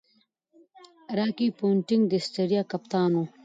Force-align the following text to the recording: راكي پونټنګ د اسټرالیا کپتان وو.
راكي 1.17 1.47
پونټنګ 1.57 2.03
د 2.07 2.13
اسټرالیا 2.21 2.61
کپتان 2.71 3.11
وو. 3.15 3.25